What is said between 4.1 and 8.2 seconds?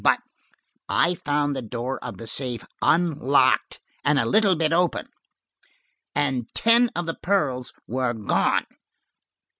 a little bit open–and ten of the pearls were